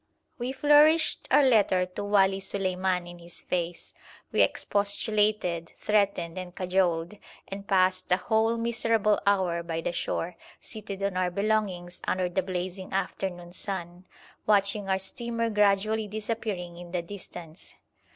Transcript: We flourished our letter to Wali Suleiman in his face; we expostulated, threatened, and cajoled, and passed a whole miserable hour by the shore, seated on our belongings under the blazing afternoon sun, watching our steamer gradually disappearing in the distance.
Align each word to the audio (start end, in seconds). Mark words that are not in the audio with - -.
We 0.39 0.51
flourished 0.51 1.27
our 1.29 1.43
letter 1.43 1.85
to 1.85 2.03
Wali 2.03 2.39
Suleiman 2.39 3.05
in 3.05 3.19
his 3.19 3.39
face; 3.39 3.93
we 4.31 4.41
expostulated, 4.41 5.69
threatened, 5.77 6.39
and 6.39 6.55
cajoled, 6.55 7.19
and 7.47 7.67
passed 7.67 8.11
a 8.11 8.17
whole 8.17 8.57
miserable 8.57 9.19
hour 9.27 9.61
by 9.61 9.79
the 9.81 9.91
shore, 9.91 10.37
seated 10.59 11.03
on 11.03 11.17
our 11.17 11.29
belongings 11.29 12.01
under 12.07 12.29
the 12.29 12.41
blazing 12.41 12.91
afternoon 12.91 13.51
sun, 13.53 14.07
watching 14.47 14.89
our 14.89 14.97
steamer 14.97 15.51
gradually 15.51 16.07
disappearing 16.07 16.77
in 16.77 16.93
the 16.93 17.03
distance. 17.03 17.75